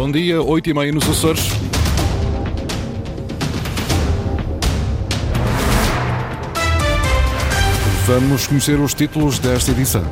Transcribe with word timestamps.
Bom 0.00 0.10
dia, 0.10 0.42
8 0.42 0.70
e 0.70 0.72
meia 0.72 0.90
nos 0.92 1.06
Açores. 1.06 1.50
Vamos 8.06 8.46
conhecer 8.46 8.80
os 8.80 8.94
títulos 8.94 9.38
desta 9.38 9.72
edição. 9.72 10.02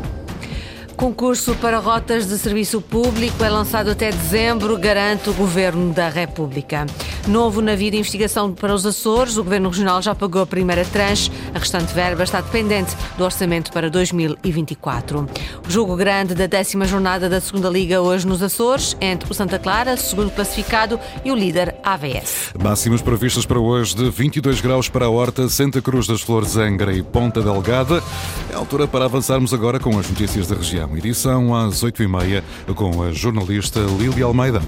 Concurso 0.95 1.55
para 1.55 1.79
rotas 1.79 2.29
de 2.29 2.37
serviço 2.37 2.83
público 2.83 3.43
é 3.43 3.49
lançado 3.49 3.91
até 3.91 4.11
dezembro, 4.11 4.77
garante 4.77 5.31
o 5.31 5.33
Governo 5.33 5.91
da 5.95 6.11
República. 6.11 6.85
Novo 7.29 7.61
navio 7.61 7.91
de 7.91 7.99
investigação 7.99 8.55
para 8.55 8.73
os 8.73 8.87
Açores, 8.87 9.37
o 9.37 9.45
Governo 9.45 9.69
Regional 9.69 10.01
já 10.01 10.15
pagou 10.15 10.41
a 10.41 10.47
primeira 10.47 10.83
tranche, 10.83 11.31
a 11.55 11.59
restante 11.59 11.93
verba 11.93 12.25
está 12.25 12.41
dependente 12.41 12.97
do 13.19 13.25
orçamento 13.25 13.71
para 13.71 13.91
2024. 13.91 15.29
O 15.69 15.71
jogo 15.71 15.95
grande 15.95 16.35
da 16.35 16.47
décima 16.47 16.87
jornada 16.87 17.29
da 17.29 17.39
Segunda 17.39 17.69
Liga 17.69 18.01
hoje 18.01 18.27
nos 18.27 18.43
Açores, 18.43 18.97
entre 18.99 19.31
o 19.31 19.35
Santa 19.35 19.59
Clara, 19.59 19.95
segundo 19.99 20.31
classificado, 20.31 20.99
e 21.23 21.31
o 21.31 21.35
líder 21.35 21.77
AVS. 21.85 22.55
Máximas 22.59 23.03
previstas 23.03 23.45
para 23.45 23.61
hoje 23.61 23.95
de 23.95 24.09
22 24.09 24.63
graus 24.63 24.89
para 24.89 25.05
a 25.05 25.11
Horta, 25.11 25.51
Santa 25.51 25.83
Cruz 25.83 26.07
das 26.07 26.23
Flores, 26.23 26.57
Angra 26.57 26.95
e 26.95 27.03
Ponta 27.03 27.43
Delgada. 27.43 28.03
É 28.51 28.55
altura 28.55 28.89
para 28.89 29.05
avançarmos 29.05 29.53
agora 29.53 29.79
com 29.79 29.99
as 29.99 30.09
notícias 30.09 30.47
da 30.47 30.57
região 30.57 30.97
edição 30.97 31.55
às 31.55 31.85
8h30 31.85 32.43
com 32.75 33.03
a 33.03 33.13
jornalista 33.13 33.81
Lília 33.81 34.25
Almeida. 34.25 34.63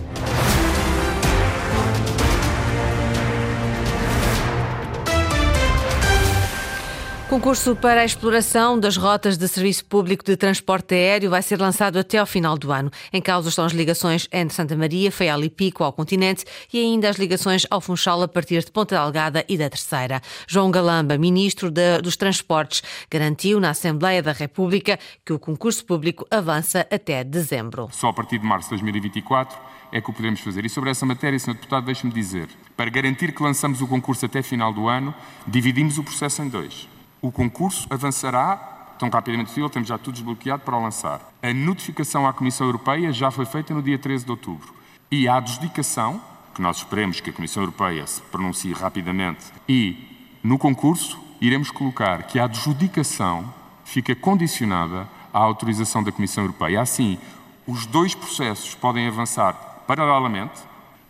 Concurso 7.41 7.75
para 7.75 8.03
a 8.03 8.05
exploração 8.05 8.79
das 8.79 8.99
rotas 8.99 9.39
de 9.39 9.49
serviço 9.49 9.87
público 9.87 10.23
de 10.23 10.37
transporte 10.37 10.95
aéreo 10.95 11.31
vai 11.31 11.41
ser 11.41 11.59
lançado 11.59 11.99
até 11.99 12.19
ao 12.19 12.27
final 12.27 12.59
do 12.59 12.71
ano. 12.71 12.91
Em 13.11 13.23
causa 13.23 13.49
estão 13.49 13.65
as 13.65 13.73
ligações 13.73 14.29
entre 14.31 14.55
Santa 14.55 14.77
Maria, 14.77 15.11
Feial 15.11 15.43
e 15.43 15.49
Pico 15.49 15.83
ao 15.83 15.91
continente 15.91 16.45
e 16.71 16.79
ainda 16.79 17.09
as 17.09 17.17
ligações 17.17 17.67
ao 17.71 17.81
Funchal 17.81 18.21
a 18.21 18.29
partir 18.29 18.63
de 18.63 18.71
Ponta 18.71 18.95
Delgada 18.95 19.43
e 19.49 19.57
da 19.57 19.71
Terceira. 19.71 20.21
João 20.47 20.71
Galamba, 20.71 21.17
ministro 21.17 21.71
de, 21.71 22.03
dos 22.03 22.15
Transportes, 22.15 22.83
garantiu 23.11 23.59
na 23.59 23.71
Assembleia 23.71 24.23
da 24.23 24.33
República 24.33 24.99
que 25.25 25.33
o 25.33 25.39
concurso 25.39 25.83
público 25.87 26.27
avança 26.31 26.87
até 26.93 27.25
dezembro. 27.25 27.89
Só 27.91 28.09
a 28.09 28.13
partir 28.13 28.39
de 28.39 28.45
março 28.45 28.69
de 28.69 28.83
2024 28.83 29.59
é 29.93 29.99
que 30.03 30.11
o 30.11 30.13
podemos 30.13 30.41
fazer. 30.41 30.67
E 30.67 30.69
sobre 30.69 30.91
essa 30.91 31.07
matéria, 31.07 31.39
Sr. 31.39 31.55
Deputado, 31.55 31.87
deixe-me 31.87 32.13
dizer, 32.13 32.49
para 32.77 32.91
garantir 32.91 33.33
que 33.33 33.43
lançamos 33.43 33.81
o 33.81 33.87
concurso 33.87 34.27
até 34.27 34.43
final 34.43 34.75
do 34.75 34.89
ano, 34.89 35.15
dividimos 35.47 35.97
o 35.97 36.05
processo 36.05 36.43
em 36.43 36.49
dois. 36.51 37.00
O 37.23 37.31
concurso 37.31 37.87
avançará 37.91 38.57
tão 38.99 39.09
rapidamente 39.09 39.49
possível, 39.49 39.71
temos 39.71 39.89
já 39.89 39.97
tudo 39.97 40.15
desbloqueado 40.15 40.63
para 40.63 40.77
o 40.77 40.83
lançar. 40.83 41.21
A 41.43 41.55
notificação 41.55 42.27
à 42.27 42.33
Comissão 42.35 42.67
Europeia 42.67 43.11
já 43.13 43.31
foi 43.31 43.47
feita 43.47 43.73
no 43.73 43.83
dia 43.83 43.99
13 43.99 44.27
de 44.27 44.31
outubro. 44.31 44.75
E 45.11 45.27
a 45.27 45.37
adjudicação, 45.37 46.21
que 46.55 46.61
nós 46.61 46.77
esperemos 46.77 47.19
que 47.19 47.31
a 47.31 47.33
Comissão 47.33 47.63
Europeia 47.63 48.07
se 48.07 48.21
pronuncie 48.23 48.75
rapidamente, 48.75 49.47
e 49.67 50.37
no 50.43 50.59
concurso 50.59 51.19
iremos 51.41 51.71
colocar 51.71 52.25
que 52.25 52.39
a 52.39 52.45
adjudicação 52.45 53.53
fica 53.85 54.15
condicionada 54.15 55.09
à 55.33 55.39
autorização 55.39 56.03
da 56.03 56.13
Comissão 56.13 56.45
Europeia. 56.45 56.83
Assim, 56.83 57.19
os 57.67 57.87
dois 57.87 58.15
processos 58.15 58.75
podem 58.75 59.09
avançar 59.09 59.55
paralelamente, 59.87 60.61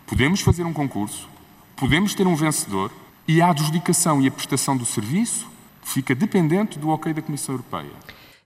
podemos 0.06 0.41
fazer 0.41 0.64
um 0.64 0.72
concurso, 0.72 1.28
podemos 1.77 2.14
ter 2.14 2.27
um 2.27 2.36
vencedor 2.36 2.92
e 3.27 3.42
a 3.42 3.50
adjudicação 3.50 4.22
e 4.22 4.28
a 4.28 4.30
prestação 4.30 4.77
do 4.77 4.84
serviço 4.84 5.49
fica 5.92 6.14
dependente 6.14 6.78
do 6.78 6.88
ok 6.91 7.12
da 7.12 7.20
Comissão 7.20 7.55
Europeia. 7.55 7.91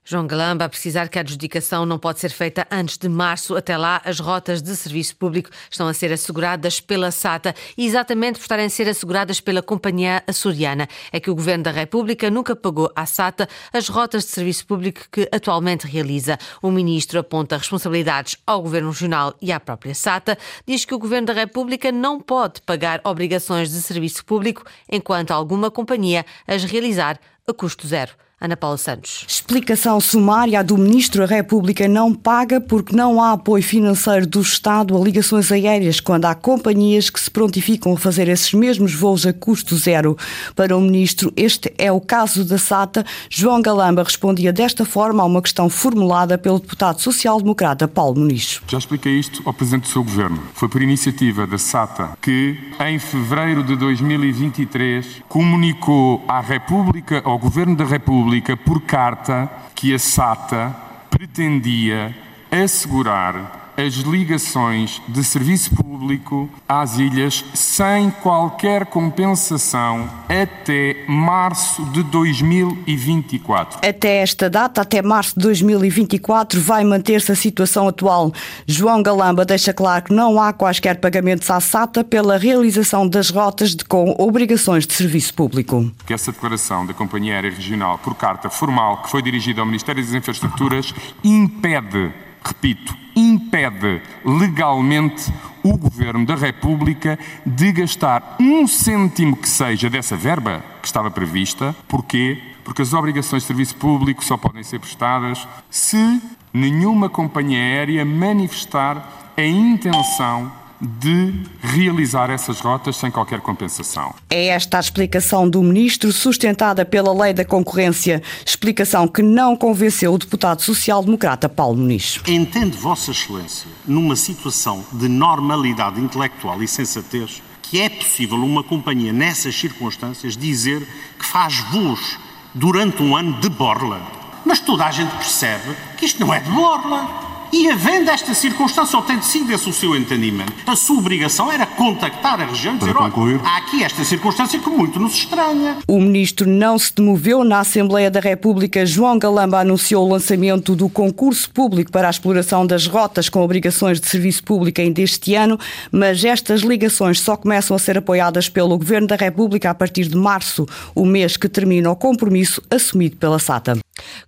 João 0.07 0.27
Galamba 0.27 0.65
a 0.65 0.69
precisar 0.69 1.09
que 1.09 1.17
a 1.17 1.21
adjudicação 1.21 1.83
não 1.83 1.97
pode 1.97 2.19
ser 2.19 2.29
feita 2.29 2.67
antes 2.69 2.95
de 2.95 3.09
março. 3.09 3.55
Até 3.55 3.75
lá, 3.75 3.99
as 4.05 4.19
rotas 4.19 4.61
de 4.61 4.75
serviço 4.75 5.15
público 5.15 5.49
estão 5.67 5.87
a 5.87 5.95
ser 5.95 6.13
asseguradas 6.13 6.79
pela 6.79 7.09
SATA 7.09 7.55
e 7.75 7.87
exatamente 7.87 8.37
por 8.37 8.43
estarem 8.43 8.67
a 8.67 8.69
ser 8.69 8.87
asseguradas 8.87 9.41
pela 9.41 9.63
companhia 9.63 10.23
açoriana. 10.27 10.87
É 11.11 11.19
que 11.19 11.31
o 11.31 11.33
Governo 11.33 11.63
da 11.63 11.71
República 11.71 12.29
nunca 12.29 12.55
pagou 12.55 12.91
à 12.95 13.07
SATA 13.07 13.49
as 13.73 13.89
rotas 13.89 14.25
de 14.25 14.29
serviço 14.29 14.67
público 14.67 15.01
que 15.11 15.27
atualmente 15.31 15.87
realiza. 15.87 16.37
O 16.61 16.69
Ministro 16.69 17.19
aponta 17.19 17.57
responsabilidades 17.57 18.37
ao 18.45 18.61
Governo 18.61 18.91
Regional 18.91 19.33
e 19.41 19.51
à 19.51 19.59
própria 19.59 19.95
SATA. 19.95 20.37
Diz 20.67 20.85
que 20.85 20.93
o 20.93 20.99
Governo 20.99 21.25
da 21.25 21.33
República 21.33 21.91
não 21.91 22.21
pode 22.21 22.61
pagar 22.61 23.01
obrigações 23.03 23.71
de 23.71 23.81
serviço 23.81 24.23
público 24.23 24.63
enquanto 24.87 25.31
alguma 25.31 25.71
companhia 25.71 26.23
as 26.45 26.63
realizar 26.63 27.19
a 27.47 27.53
custo 27.53 27.87
zero. 27.87 28.11
Ana 28.39 28.57
Paula 28.57 28.77
Santos. 28.77 29.25
Explicação 29.29 29.97
sumária 30.01 30.61
do 30.61 30.77
Ministro 30.77 31.25
da 31.25 31.35
República 31.35 31.87
não 31.87 32.13
paga 32.13 32.59
porque 32.59 32.93
não 32.93 33.21
há 33.21 33.31
apoio 33.31 33.63
financeiro 33.63 34.27
do 34.27 34.41
Estado 34.41 34.95
a 34.95 34.99
ligações 34.99 35.53
aéreas 35.53 36.01
quando 36.01 36.25
há 36.25 36.35
companhias 36.35 37.09
que 37.09 37.19
se 37.19 37.31
prontificam 37.31 37.93
a 37.93 37.97
fazer 37.97 38.27
esses 38.27 38.53
mesmos 38.53 38.93
voos 38.93 39.25
a 39.25 39.31
custo 39.31 39.77
zero. 39.77 40.17
Para 40.53 40.75
o 40.75 40.81
Ministro, 40.81 41.31
este 41.37 41.73
é 41.77 41.89
o 41.89 42.01
caso 42.01 42.43
da 42.43 42.57
SATA. 42.57 43.05
João 43.29 43.61
Galamba 43.61 44.03
respondia 44.03 44.51
desta 44.51 44.83
forma 44.83 45.23
a 45.23 45.25
uma 45.25 45.41
questão 45.41 45.69
formulada 45.69 46.37
pelo 46.37 46.59
deputado 46.59 46.99
social-democrata 46.99 47.87
Paulo 47.87 48.19
Muniz. 48.19 48.61
Já 48.67 48.77
expliquei 48.77 49.13
isto 49.13 49.41
ao 49.45 49.53
Presidente 49.53 49.83
do 49.83 49.89
seu 49.89 50.03
Governo. 50.03 50.43
Foi 50.53 50.67
por 50.67 50.81
iniciativa 50.81 51.47
da 51.47 51.57
SATA 51.57 52.17
que, 52.21 52.57
em 52.81 52.99
fevereiro 52.99 53.63
de 53.63 53.77
2023, 53.77 55.23
comunicou 55.29 56.21
à 56.27 56.41
República, 56.41 57.21
ao 57.23 57.39
Governo 57.39 57.77
da 57.77 57.85
República, 57.85 58.24
República 58.25 58.57
por 58.57 58.81
carta 58.81 59.47
que 59.75 59.93
a 59.93 59.99
SATA 59.99 60.75
pretendia 61.11 62.15
assegurar 62.49 63.64
as 63.77 63.93
ligações 63.95 65.01
de 65.07 65.23
serviço 65.23 65.75
público 65.75 66.49
às 66.67 66.97
ilhas 66.97 67.43
sem 67.53 68.09
qualquer 68.09 68.85
compensação 68.85 70.09
até 70.29 71.03
março 71.07 71.83
de 71.85 72.03
2024. 72.03 73.87
Até 73.87 74.17
esta 74.17 74.49
data, 74.49 74.81
até 74.81 75.01
março 75.01 75.35
de 75.35 75.43
2024, 75.43 76.59
vai 76.61 76.83
manter-se 76.83 77.31
a 77.31 77.35
situação 77.35 77.87
atual. 77.87 78.31
João 78.65 79.03
Galamba 79.03 79.45
deixa 79.45 79.73
claro 79.73 80.05
que 80.05 80.13
não 80.13 80.41
há 80.41 80.53
quaisquer 80.53 80.99
pagamentos 80.99 81.49
à 81.49 81.59
SATA 81.59 82.03
pela 82.03 82.37
realização 82.37 83.07
das 83.07 83.29
rotas 83.29 83.75
de, 83.75 83.83
com 83.83 84.15
obrigações 84.17 84.87
de 84.87 84.93
serviço 84.93 85.33
público. 85.33 85.91
Que 86.05 86.13
essa 86.13 86.31
declaração 86.31 86.85
da 86.85 86.93
Companhia 86.93 87.33
Aérea 87.35 87.51
Regional, 87.51 87.97
por 87.99 88.15
carta 88.15 88.49
formal 88.49 89.01
que 89.01 89.09
foi 89.09 89.21
dirigida 89.21 89.61
ao 89.61 89.65
Ministério 89.65 90.03
das 90.03 90.13
Infraestruturas, 90.13 90.93
impede 91.23 92.24
repito, 92.45 92.95
impede 93.15 94.01
legalmente 94.23 95.31
o 95.63 95.77
Governo 95.77 96.25
da 96.25 96.35
República 96.35 97.17
de 97.45 97.71
gastar 97.71 98.35
um 98.39 98.67
cêntimo 98.67 99.35
que 99.35 99.49
seja 99.49 99.89
dessa 99.89 100.15
verba 100.15 100.63
que 100.81 100.87
estava 100.87 101.09
prevista. 101.09 101.75
Porquê? 101.87 102.39
Porque 102.63 102.81
as 102.81 102.93
obrigações 102.93 103.43
de 103.43 103.47
serviço 103.47 103.75
público 103.75 104.23
só 104.23 104.37
podem 104.37 104.63
ser 104.63 104.79
prestadas 104.79 105.47
se 105.69 106.21
nenhuma 106.53 107.09
companhia 107.09 107.59
aérea 107.59 108.05
manifestar 108.05 109.33
a 109.35 109.43
intenção 109.43 110.51
de 110.81 111.33
realizar 111.61 112.29
essas 112.29 112.59
rotas 112.59 112.97
sem 112.97 113.09
qualquer 113.09 113.39
compensação. 113.41 114.13
É 114.29 114.47
esta 114.47 114.77
a 114.77 114.79
explicação 114.79 115.49
do 115.49 115.61
ministro, 115.61 116.11
sustentada 116.11 116.85
pela 116.85 117.13
Lei 117.13 117.33
da 117.33 117.45
Concorrência, 117.45 118.21
explicação 118.45 119.07
que 119.07 119.21
não 119.21 119.55
convenceu 119.55 120.13
o 120.13 120.17
deputado 120.17 120.61
social-democrata 120.61 121.47
Paulo 121.47 121.77
Muniz. 121.77 122.19
Entende 122.27 122.77
Vossa 122.77 123.11
Excelência, 123.11 123.67
numa 123.85 124.15
situação 124.15 124.83
de 124.91 125.07
normalidade 125.07 125.99
intelectual 125.99 126.61
e 126.61 126.67
sensatez, 126.67 127.41
que 127.61 127.79
é 127.81 127.89
possível 127.89 128.37
uma 128.37 128.63
companhia 128.63 129.11
nessas 129.11 129.55
circunstâncias 129.55 130.37
dizer 130.37 130.87
que 131.17 131.25
faz 131.25 131.59
voos 131.71 132.17
durante 132.53 133.01
um 133.01 133.15
ano 133.15 133.39
de 133.39 133.49
borla? 133.49 134.01
Mas 134.45 134.59
toda 134.59 134.85
a 134.85 134.91
gente 134.91 135.11
percebe 135.15 135.75
que 135.97 136.05
isto 136.05 136.19
não 136.19 136.33
é 136.33 136.39
de 136.39 136.51
borla. 136.51 137.24
E 137.57 137.71
havendo 137.71 138.09
esta 138.09 138.33
circunstância, 138.33 138.97
ou 138.97 139.03
tendo 139.05 139.23
sido 139.23 139.49
esse 139.53 139.69
o 139.69 139.71
seu 139.71 139.95
entendimento, 139.95 140.51
a 140.67 140.75
sua 140.75 140.97
obrigação 140.97 141.49
era 141.49 141.65
contactar 141.65 142.41
a 142.41 142.47
região 142.47 142.75
e 142.75 142.79
dizer, 142.79 142.97
olha, 142.97 143.39
há 143.45 143.57
aqui 143.59 143.81
esta 143.81 144.03
circunstância 144.03 144.59
que 144.59 144.69
muito 144.69 144.99
nos 144.99 145.13
estranha. 145.13 145.77
O 145.87 145.97
ministro 146.01 146.49
não 146.49 146.77
se 146.77 146.93
demoveu 146.93 147.45
na 147.45 147.61
Assembleia 147.61 148.11
da 148.11 148.19
República. 148.19 148.85
João 148.85 149.17
Galamba 149.17 149.61
anunciou 149.61 150.05
o 150.05 150.11
lançamento 150.11 150.75
do 150.75 150.89
concurso 150.89 151.49
público 151.49 151.93
para 151.93 152.07
a 152.07 152.11
exploração 152.11 152.67
das 152.67 152.87
rotas 152.87 153.29
com 153.29 153.41
obrigações 153.41 154.01
de 154.01 154.07
serviço 154.07 154.43
público 154.43 154.81
ainda 154.81 154.99
este 154.99 155.33
ano, 155.33 155.57
mas 155.89 156.25
estas 156.25 156.59
ligações 156.59 157.21
só 157.21 157.37
começam 157.37 157.73
a 157.73 157.79
ser 157.79 157.97
apoiadas 157.97 158.49
pelo 158.49 158.77
Governo 158.77 159.07
da 159.07 159.15
República 159.15 159.69
a 159.69 159.73
partir 159.73 160.09
de 160.09 160.17
março, 160.17 160.65
o 160.93 161.05
mês 161.05 161.37
que 161.37 161.47
termina 161.47 161.89
o 161.89 161.95
compromisso 161.95 162.61
assumido 162.69 163.15
pela 163.15 163.39
SATA. 163.39 163.77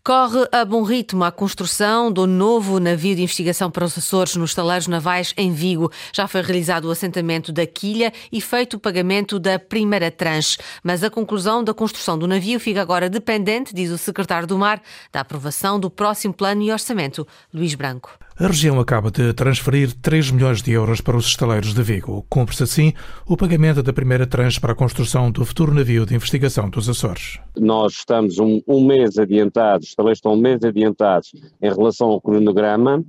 Corre 0.02 0.48
a 0.50 0.64
bom 0.64 0.82
ritmo 0.82 1.26
a 1.26 1.32
construção 1.32 2.10
do 2.10 2.26
novo 2.26 2.80
navio 2.80 3.17
de 3.18 3.24
investigação 3.24 3.70
para 3.70 3.84
os 3.84 3.98
Açores 3.98 4.36
nos 4.36 4.54
taleiros 4.54 4.88
navais 4.88 5.34
em 5.36 5.52
Vigo. 5.52 5.92
Já 6.14 6.28
foi 6.28 6.42
realizado 6.42 6.86
o 6.86 6.92
assentamento 6.92 7.52
da 7.52 7.66
quilha 7.66 8.14
e 8.32 8.40
feito 8.40 8.76
o 8.76 8.80
pagamento 8.80 9.40
da 9.40 9.60
primeira 9.60 10.10
tranche. 10.10 10.58
Mas 10.84 11.04
a 11.04 11.10
conclusão 11.10 11.64
da 11.64 11.74
construção 11.74 12.18
do 12.18 12.28
navio 12.28 12.60
fica 12.60 12.82
agora 12.82 13.10
dependente, 13.10 13.74
diz 13.74 13.92
o 13.92 13.98
secretário 13.98 14.48
do 14.48 14.58
Mar, 14.58 14.82
da 15.12 15.22
aprovação 15.22 15.80
do 15.80 15.90
próximo 15.90 16.34
plano 16.34 16.62
e 16.62 16.72
orçamento, 16.72 17.28
Luís 17.54 17.76
Branco. 17.76 18.27
A 18.40 18.46
região 18.46 18.80
acaba 18.80 19.10
de 19.10 19.34
transferir 19.34 19.92
3 20.00 20.30
milhões 20.30 20.62
de 20.62 20.72
euros 20.72 21.02
para 21.02 21.18
os 21.18 21.26
estaleiros 21.26 21.74
de 21.74 21.82
Vigo. 21.82 22.24
Cumpre-se 22.30 22.62
assim 22.62 22.94
o 23.28 23.36
pagamento 23.36 23.82
da 23.82 23.92
primeira 23.92 24.28
tranche 24.28 24.60
para 24.60 24.74
a 24.74 24.76
construção 24.76 25.32
do 25.32 25.44
futuro 25.44 25.74
navio 25.74 26.06
de 26.06 26.14
investigação 26.14 26.70
dos 26.70 26.88
Açores. 26.88 27.40
Nós 27.58 27.94
estamos 27.94 28.38
um, 28.38 28.62
um 28.68 28.86
mês 28.86 29.18
adiantados, 29.18 29.88
os 29.88 29.90
estaleiros 29.90 30.20
estão 30.20 30.34
um 30.34 30.38
mês 30.38 30.64
adiantados 30.64 31.32
em 31.60 31.68
relação 31.68 32.10
ao 32.10 32.22
cronograma. 32.22 33.04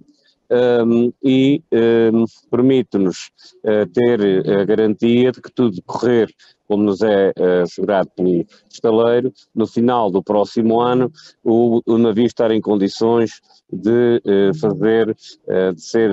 Um, 0.50 1.12
e 1.22 1.62
um, 2.10 2.24
permite-nos 2.50 3.31
uh, 3.64 3.86
ter 3.92 4.48
a 4.48 4.64
garantia 4.64 5.31
de 5.31 5.42
que 5.42 5.52
tudo 5.52 5.76
correr 5.82 6.31
como 6.69 6.82
nos 6.82 7.00
é 7.00 7.32
uh, 7.38 7.62
assegurado 7.62 8.11
pelo 8.15 8.47
estaleiro, 8.70 9.32
no 9.55 9.67
final 9.67 10.11
do 10.11 10.23
próximo 10.23 10.81
ano 10.81 11.11
o, 11.43 11.81
o 11.87 11.99
navio 11.99 12.26
estar 12.26 12.50
em 12.50 12.61
condições 12.61 13.41
de 13.73 14.23
uh, 14.25 14.55
fazer, 14.59 15.11
uh, 15.11 15.75
de 15.75 15.81
ser, 15.81 16.11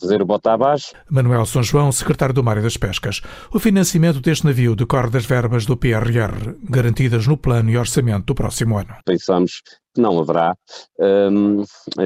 fazer 0.00 0.22
o 0.22 0.26
bota 0.26 0.52
abaixo. 0.52 0.92
Manuel 1.08 1.46
São 1.46 1.62
João, 1.62 1.92
secretário 1.92 2.34
do 2.34 2.42
Mar 2.42 2.58
e 2.58 2.62
das 2.62 2.76
Pescas. 2.76 3.20
O 3.52 3.58
financiamento 3.58 4.20
deste 4.20 4.44
navio 4.44 4.74
decorre 4.74 5.10
das 5.10 5.24
verbas 5.24 5.64
do 5.64 5.76
PRR, 5.76 6.56
garantidas 6.68 7.26
no 7.26 7.36
plano 7.36 7.70
e 7.70 7.78
orçamento 7.78 8.26
do 8.26 8.34
próximo 8.34 8.78
ano. 8.78 8.96
Pensamos 9.04 9.62
que 9.94 10.00
não 10.00 10.20
haverá 10.20 10.54
um, 10.98 11.64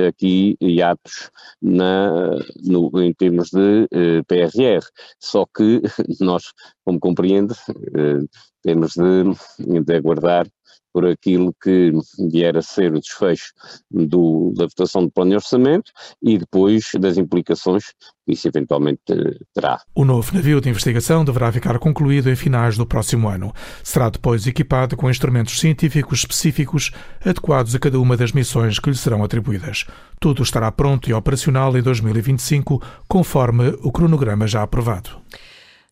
aqui 0.09 0.57
hiatos 0.61 1.31
na, 1.61 2.39
no, 2.65 2.91
em 3.03 3.13
termos 3.13 3.51
de 3.51 3.87
PRR, 4.27 4.85
só 5.21 5.45
que 5.45 5.83
nós, 6.21 6.53
como 6.85 7.01
compreende, 7.01 7.55
uh, 7.71 8.29
temos 8.63 8.93
de, 8.95 9.81
de 9.81 9.95
aguardar 9.95 10.47
por 10.93 11.07
aquilo 11.07 11.55
que 11.61 11.91
vier 12.31 12.57
a 12.57 12.63
ser 12.63 12.93
o 12.93 13.01
desfecho 13.01 13.53
do, 13.91 14.53
da 14.55 14.65
votação 14.65 15.05
do 15.05 15.11
plano 15.11 15.31
de 15.31 15.37
orçamento 15.37 15.91
e 16.23 16.37
depois 16.37 16.91
das 17.01 17.17
implicações 17.17 17.85
que 18.25 18.33
isso 18.33 18.47
eventualmente 18.47 19.01
terá. 19.55 19.81
O 19.95 20.05
novo 20.05 20.35
navio 20.35 20.61
de 20.61 20.69
investigação 20.69 21.25
deverá 21.25 21.51
ficar 21.51 21.79
concluído 21.79 22.31
em 22.31 22.37
finais 22.37 22.77
do 22.77 22.87
próximo 22.87 23.29
ano. 23.29 23.53
Será 23.83 24.11
depois 24.11 24.47
equipado 24.47 24.97
com 24.97 25.11
instrumentos 25.11 25.59
científicos 25.59 26.21
específicos 26.21 26.91
adequados 27.25 27.75
a 27.75 27.79
cada 27.79 27.99
uma 27.99 28.17
das 28.17 28.33
missões 28.33 28.79
que 28.79 28.91
lhe 28.91 28.97
serão 28.97 29.25
atribuídas. 29.25 29.87
Tudo 30.21 30.43
estará 30.43 30.71
pronto 30.71 31.09
e 31.09 31.15
operacional 31.15 31.77
em 31.77 31.83
2025, 31.83 32.81
conforme 33.09 33.71
o 33.83 33.91
cronograma 33.91 34.47
já 34.47 34.63
aprovado. 34.63 35.11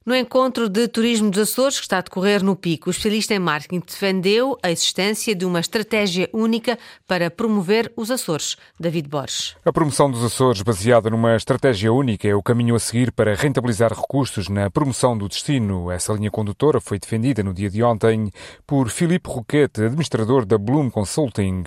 No 0.06 0.17
encontro 0.17 0.67
de 0.67 0.88
turismo 0.88 1.31
dos 1.31 1.43
Açores, 1.43 1.79
que 1.79 1.85
está 1.85 1.99
a 1.99 2.00
decorrer 2.00 2.43
no 2.43 2.56
Pico, 2.56 2.88
o 2.88 2.91
especialista 2.91 3.35
em 3.35 3.38
marketing 3.38 3.82
defendeu 3.87 4.58
a 4.62 4.70
existência 4.70 5.35
de 5.35 5.44
uma 5.44 5.61
estratégia 5.61 6.26
única 6.32 6.79
para 7.06 7.31
promover 7.31 7.93
os 7.94 8.11
Açores. 8.11 8.56
David 8.79 9.11
Borges. 9.11 9.55
A 9.62 9.70
promoção 9.70 10.11
dos 10.11 10.25
Açores, 10.25 10.62
baseada 10.62 11.11
numa 11.11 11.37
estratégia 11.37 11.93
única, 11.93 12.26
é 12.26 12.35
o 12.35 12.43
caminho 12.43 12.76
a 12.76 12.79
seguir 12.79 13.12
para 13.12 13.35
rentabilizar 13.35 13.93
recursos 13.93 14.49
na 14.49 14.70
promoção 14.70 15.19
do 15.19 15.29
destino. 15.29 15.91
Essa 15.91 16.14
linha 16.14 16.31
condutora 16.31 16.81
foi 16.81 16.99
defendida 16.99 17.43
no 17.43 17.52
dia 17.52 17.69
de 17.69 17.82
ontem 17.82 18.31
por 18.67 18.88
Filipe 18.88 19.29
Roquete, 19.29 19.82
administrador 19.82 20.47
da 20.47 20.56
Bloom 20.56 20.88
Consulting. 20.88 21.64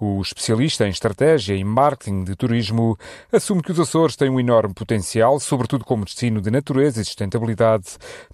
O 0.00 0.22
especialista 0.22 0.86
em 0.86 0.90
estratégia 0.90 1.54
e 1.54 1.62
marketing 1.62 2.24
de 2.24 2.34
turismo 2.34 2.96
assume 3.30 3.60
que 3.60 3.72
os 3.72 3.78
Açores 3.78 4.16
têm 4.16 4.30
um 4.30 4.40
enorme 4.40 4.72
potencial, 4.72 5.38
sobretudo 5.38 5.84
como 5.84 6.06
destino 6.06 6.40
de 6.40 6.50
natureza 6.50 7.02
e 7.02 7.04
sustentabilidade 7.04 7.73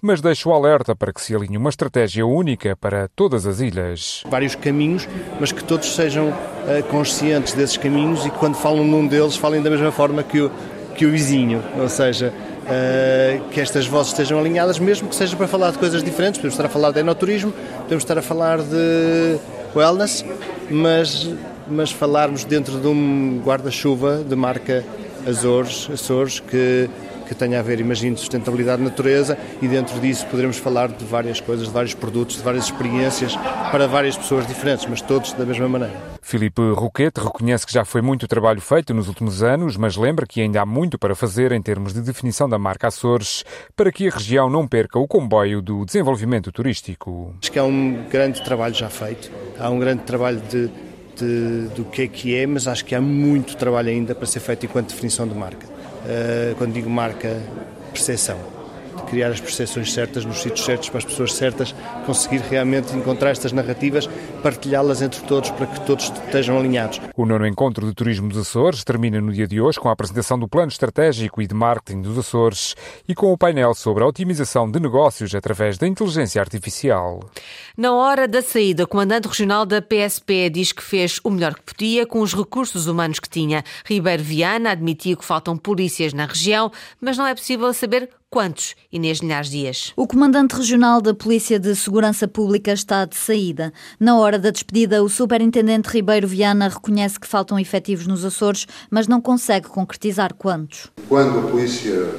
mas 0.01 0.21
deixa 0.21 0.49
o 0.49 0.53
alerta 0.53 0.95
para 0.95 1.13
que 1.13 1.21
se 1.21 1.35
alinhe 1.35 1.57
uma 1.57 1.69
estratégia 1.69 2.25
única 2.25 2.75
para 2.75 3.07
todas 3.15 3.45
as 3.45 3.59
ilhas. 3.59 4.23
Vários 4.29 4.55
caminhos, 4.55 5.07
mas 5.39 5.51
que 5.51 5.63
todos 5.63 5.95
sejam 5.95 6.29
uh, 6.29 6.83
conscientes 6.89 7.53
desses 7.53 7.77
caminhos 7.77 8.25
e 8.25 8.29
que 8.29 8.37
quando 8.37 8.55
falam 8.55 8.83
num 8.83 9.07
deles 9.07 9.35
falem 9.35 9.61
da 9.61 9.69
mesma 9.69 9.91
forma 9.91 10.23
que 10.23 10.41
o, 10.41 10.51
que 10.95 11.05
o 11.05 11.11
vizinho, 11.11 11.63
ou 11.79 11.89
seja, 11.89 12.33
Uh, 12.61 13.49
que 13.49 13.59
estas 13.59 13.87
vozes 13.87 14.11
estejam 14.11 14.39
alinhadas, 14.39 14.77
mesmo 14.77 15.09
que 15.09 15.15
seja 15.15 15.35
para 15.35 15.47
falar 15.47 15.71
de 15.71 15.79
coisas 15.79 16.03
diferentes. 16.03 16.37
Podemos 16.37 16.53
estar 16.53 16.67
a 16.67 16.69
falar 16.69 16.91
de 16.91 16.99
enoturismo, 16.99 17.51
podemos 17.81 18.03
estar 18.03 18.17
a 18.17 18.21
falar 18.21 18.59
de 18.59 19.39
wellness, 19.75 20.23
mas, 20.69 21.27
mas 21.67 21.91
falarmos 21.91 22.45
dentro 22.45 22.79
de 22.79 22.87
um 22.87 23.41
guarda-chuva 23.43 24.23
de 24.23 24.35
marca 24.35 24.85
Azores, 25.27 25.89
Açores, 25.91 26.39
que 26.39 26.89
que 27.31 27.35
tenha 27.35 27.59
a 27.59 27.61
ver, 27.61 27.79
imagino, 27.79 28.17
sustentabilidade 28.17 28.79
de 28.79 28.89
natureza 28.89 29.37
e 29.61 29.67
dentro 29.67 29.97
disso 30.01 30.25
poderemos 30.27 30.57
falar 30.57 30.89
de 30.89 31.05
várias 31.05 31.39
coisas, 31.39 31.67
de 31.67 31.73
vários 31.73 31.93
produtos, 31.93 32.35
de 32.35 32.43
várias 32.43 32.65
experiências 32.65 33.37
para 33.71 33.87
várias 33.87 34.17
pessoas 34.17 34.45
diferentes, 34.45 34.85
mas 34.85 35.01
todos 35.01 35.31
da 35.31 35.45
mesma 35.45 35.69
maneira. 35.69 35.93
Filipe 36.21 36.61
Roquete 36.73 37.21
reconhece 37.21 37.65
que 37.65 37.71
já 37.71 37.85
foi 37.85 38.01
muito 38.01 38.27
trabalho 38.27 38.59
feito 38.59 38.93
nos 38.93 39.07
últimos 39.07 39.41
anos, 39.41 39.77
mas 39.77 39.95
lembra 39.95 40.25
que 40.25 40.41
ainda 40.41 40.61
há 40.61 40.65
muito 40.65 40.99
para 40.99 41.15
fazer 41.15 41.53
em 41.53 41.61
termos 41.61 41.93
de 41.93 42.01
definição 42.01 42.49
da 42.49 42.59
marca 42.59 42.89
Açores 42.89 43.45
para 43.77 43.93
que 43.93 44.09
a 44.09 44.11
região 44.11 44.49
não 44.49 44.67
perca 44.67 44.99
o 44.99 45.07
comboio 45.07 45.61
do 45.61 45.85
desenvolvimento 45.85 46.51
turístico. 46.51 47.33
Acho 47.41 47.51
que 47.51 47.59
há 47.59 47.63
um 47.63 48.09
grande 48.09 48.43
trabalho 48.43 48.73
já 48.73 48.89
feito, 48.89 49.31
há 49.57 49.69
um 49.69 49.79
grande 49.79 50.03
trabalho 50.03 50.41
de, 50.49 50.69
de, 51.15 51.69
do 51.75 51.85
que 51.85 52.01
é 52.01 52.07
que 52.07 52.35
é, 52.35 52.45
mas 52.45 52.67
acho 52.67 52.83
que 52.83 52.93
há 52.93 52.99
muito 52.99 53.55
trabalho 53.55 53.87
ainda 53.87 54.13
para 54.13 54.25
ser 54.25 54.41
feito 54.41 54.65
enquanto 54.65 54.89
definição 54.89 55.25
de 55.25 55.33
marca. 55.33 55.70
Eh, 56.05 56.55
quando 56.57 56.73
digo 56.73 56.89
marca, 56.89 57.41
percepção. 57.91 58.60
Criar 59.11 59.27
as 59.27 59.41
percepções 59.41 59.91
certas 59.91 60.23
nos 60.23 60.41
sítios 60.41 60.63
certos 60.63 60.87
para 60.87 60.99
as 60.99 61.03
pessoas 61.03 61.33
certas, 61.33 61.75
conseguir 62.05 62.39
realmente 62.49 62.95
encontrar 62.95 63.31
estas 63.31 63.51
narrativas, 63.51 64.07
partilhá-las 64.41 65.01
entre 65.01 65.19
todos 65.23 65.51
para 65.51 65.67
que 65.67 65.81
todos 65.81 66.05
estejam 66.05 66.57
alinhados. 66.57 67.01
O 67.17 67.25
nono 67.25 67.45
encontro 67.45 67.85
de 67.85 67.93
turismo 67.93 68.29
dos 68.29 68.37
Açores 68.37 68.85
termina 68.85 69.19
no 69.19 69.33
dia 69.33 69.45
de 69.45 69.59
hoje 69.59 69.77
com 69.77 69.89
a 69.89 69.91
apresentação 69.91 70.39
do 70.39 70.47
plano 70.47 70.69
estratégico 70.69 71.41
e 71.41 71.45
de 71.45 71.53
marketing 71.53 72.03
dos 72.03 72.17
Açores 72.17 72.73
e 73.05 73.13
com 73.13 73.33
o 73.33 73.37
painel 73.37 73.73
sobre 73.73 74.01
a 74.01 74.07
otimização 74.07 74.71
de 74.71 74.79
negócios 74.79 75.35
através 75.35 75.77
da 75.77 75.85
inteligência 75.85 76.39
artificial. 76.39 77.19
Na 77.75 77.93
hora 77.93 78.29
da 78.29 78.41
saída, 78.41 78.85
o 78.85 78.87
comandante 78.87 79.27
regional 79.27 79.65
da 79.65 79.81
PSP 79.81 80.49
diz 80.49 80.71
que 80.71 80.81
fez 80.81 81.19
o 81.21 81.29
melhor 81.29 81.53
que 81.55 81.63
podia 81.73 82.07
com 82.07 82.21
os 82.21 82.33
recursos 82.33 82.87
humanos 82.87 83.19
que 83.19 83.27
tinha. 83.27 83.61
Ribeiro 83.83 84.23
Viana 84.23 84.71
admitiu 84.71 85.17
que 85.17 85.25
faltam 85.25 85.57
polícias 85.57 86.13
na 86.13 86.25
região, 86.25 86.71
mas 87.01 87.17
não 87.17 87.27
é 87.27 87.35
possível 87.35 87.73
saber 87.73 88.09
Quantos, 88.33 88.77
Inês 88.89 89.17
Linhares 89.17 89.49
Dias? 89.49 89.91
O 89.93 90.07
comandante 90.07 90.55
regional 90.55 91.01
da 91.01 91.13
Polícia 91.13 91.59
de 91.59 91.75
Segurança 91.75 92.29
Pública 92.29 92.71
está 92.71 93.03
de 93.03 93.17
saída. 93.17 93.73
Na 93.99 94.17
hora 94.17 94.39
da 94.39 94.51
despedida, 94.51 95.03
o 95.03 95.09
superintendente 95.09 95.89
Ribeiro 95.89 96.25
Viana 96.29 96.69
reconhece 96.69 97.19
que 97.19 97.27
faltam 97.27 97.59
efetivos 97.59 98.07
nos 98.07 98.23
Açores, 98.23 98.67
mas 98.89 99.05
não 99.05 99.19
consegue 99.19 99.67
concretizar 99.67 100.33
quantos. 100.33 100.89
Quando 101.09 101.39
a 101.39 101.51
polícia, 101.51 102.09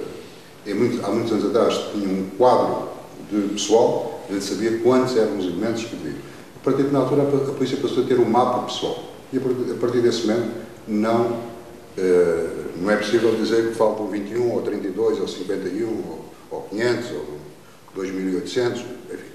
há 0.66 0.74
muitos 1.10 1.32
anos 1.32 1.46
atrás, 1.46 1.78
tinha 1.92 2.06
um 2.06 2.28
quadro 2.36 2.90
de 3.30 3.48
pessoal, 3.54 4.22
a 4.28 4.34
gente 4.34 4.44
sabia 4.44 4.80
quantos 4.80 5.16
eram 5.16 5.38
os 5.38 5.46
elementos 5.46 5.84
que 5.84 5.96
devia. 5.96 6.20
A 6.56 6.62
partir 6.62 6.82
de 6.82 6.90
na 6.90 6.98
altura, 6.98 7.22
a 7.22 7.52
polícia 7.52 7.78
passou 7.78 8.04
a 8.04 8.06
ter 8.06 8.20
um 8.20 8.28
mapa 8.28 8.64
pessoal. 8.64 9.02
E 9.32 9.38
a 9.38 9.80
partir 9.80 10.02
desse 10.02 10.26
momento, 10.26 10.50
não 10.86 11.40
eh, 11.96 12.51
não 12.76 12.90
é 12.90 12.96
possível 12.96 13.34
dizer 13.36 13.68
que 13.68 13.74
faltam 13.74 14.08
21 14.08 14.50
ou 14.50 14.62
32 14.62 15.20
ou 15.20 15.28
51 15.28 15.86
ou, 15.88 16.24
ou 16.50 16.62
500 16.62 17.10
ou 17.12 17.38
2.800, 17.96 18.70
enfim. 18.76 19.32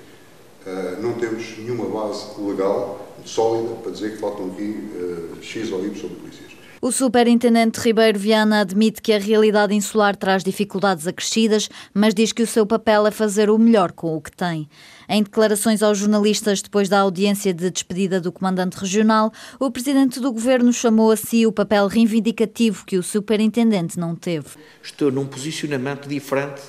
Uh, 0.65 1.01
não 1.01 1.13
temos 1.13 1.57
nenhuma 1.57 1.85
base 1.85 2.25
legal 2.41 3.07
sólida 3.23 3.75
para 3.75 3.91
dizer 3.91 4.11
que 4.13 4.17
faltam 4.17 4.47
aqui 4.47 4.89
uh, 4.95 5.43
X 5.43 5.71
ou 5.71 5.85
Y 5.85 5.89
polícias. 6.09 6.56
O 6.87 6.91
superintendente 6.93 7.81
Ribeiro 7.81 8.17
Viana 8.17 8.61
admite 8.61 9.01
que 9.01 9.11
a 9.11 9.19
realidade 9.19 9.75
insular 9.75 10.15
traz 10.15 10.41
dificuldades 10.41 11.05
acrescidas, 11.05 11.67
mas 11.93 12.13
diz 12.13 12.31
que 12.31 12.41
o 12.41 12.47
seu 12.47 12.65
papel 12.65 13.05
é 13.05 13.11
fazer 13.11 13.49
o 13.49 13.57
melhor 13.57 13.91
com 13.91 14.15
o 14.15 14.21
que 14.21 14.31
tem. 14.31 14.69
Em 15.09 15.21
declarações 15.21 15.83
aos 15.83 15.97
jornalistas 15.97 16.61
depois 16.61 16.87
da 16.87 16.99
audiência 17.01 17.53
de 17.53 17.69
despedida 17.69 18.21
do 18.21 18.31
comandante 18.31 18.75
regional, 18.75 19.33
o 19.59 19.69
presidente 19.69 20.21
do 20.21 20.31
governo 20.31 20.71
chamou 20.71 21.11
a 21.11 21.17
si 21.17 21.45
o 21.45 21.51
papel 21.51 21.87
reivindicativo 21.87 22.85
que 22.85 22.95
o 22.95 23.03
superintendente 23.03 23.99
não 23.99 24.15
teve. 24.15 24.51
Estou 24.81 25.11
num 25.11 25.25
posicionamento 25.25 26.07
diferente 26.07 26.61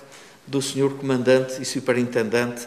do 0.48 0.60
senhor 0.60 0.94
comandante 0.94 1.62
e 1.62 1.64
superintendente 1.64 2.66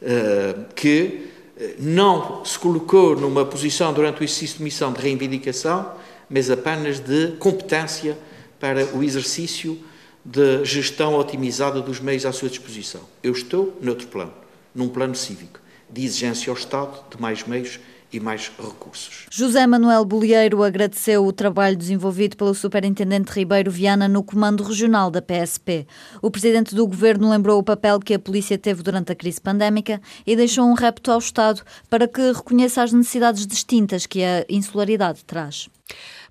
eh, 0.00 0.54
que 0.76 1.32
não 1.78 2.44
se 2.44 2.58
colocou 2.58 3.16
numa 3.16 3.44
posição 3.44 3.92
durante 3.92 4.20
o 4.20 4.24
exercício 4.24 4.58
de 4.58 4.64
missão 4.64 4.92
de 4.92 5.00
reivindicação 5.00 5.92
mas 6.32 6.50
apenas 6.50 6.98
de 6.98 7.32
competência 7.38 8.16
para 8.58 8.86
o 8.96 9.02
exercício 9.02 9.78
de 10.24 10.64
gestão 10.64 11.14
otimizada 11.14 11.82
dos 11.82 12.00
meios 12.00 12.24
à 12.24 12.32
sua 12.32 12.48
disposição. 12.48 13.02
Eu 13.22 13.32
estou 13.32 13.78
noutro 13.82 14.06
plano, 14.06 14.32
num 14.74 14.88
plano 14.88 15.14
cívico, 15.14 15.60
de 15.90 16.04
exigência 16.04 16.50
ao 16.50 16.56
Estado 16.56 17.04
de 17.14 17.20
mais 17.20 17.46
meios 17.46 17.78
e 18.12 18.20
mais 18.20 18.50
recursos. 18.58 19.26
José 19.30 19.66
Manuel 19.66 20.04
Bolieiro 20.04 20.62
agradeceu 20.62 21.24
o 21.24 21.32
trabalho 21.32 21.76
desenvolvido 21.76 22.36
pelo 22.36 22.54
Superintendente 22.54 23.32
Ribeiro 23.32 23.70
Viana 23.70 24.06
no 24.06 24.22
Comando 24.22 24.62
Regional 24.62 25.10
da 25.10 25.22
PSP. 25.22 25.86
O 26.20 26.30
Presidente 26.30 26.74
do 26.74 26.86
Governo 26.86 27.30
lembrou 27.30 27.58
o 27.58 27.64
papel 27.64 27.98
que 27.98 28.14
a 28.14 28.18
Polícia 28.18 28.58
teve 28.58 28.82
durante 28.82 29.12
a 29.12 29.14
crise 29.14 29.40
pandémica 29.40 30.00
e 30.26 30.36
deixou 30.36 30.66
um 30.66 30.74
repto 30.74 31.10
ao 31.10 31.18
Estado 31.18 31.62
para 31.88 32.06
que 32.06 32.32
reconheça 32.32 32.82
as 32.82 32.92
necessidades 32.92 33.46
distintas 33.46 34.06
que 34.06 34.22
a 34.22 34.44
insularidade 34.48 35.24
traz. 35.24 35.68